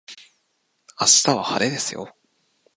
[0.99, 2.17] 明日は晴れですよ